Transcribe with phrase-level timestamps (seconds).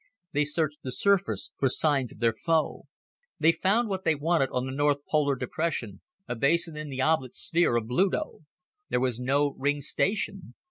[0.31, 2.85] They searched the surface for signs of their foe.
[3.39, 7.35] They found what they wanted on the north polar depression, a basin in the oblate
[7.35, 8.39] sphere of Pluto.
[8.89, 10.55] There was no ringed station.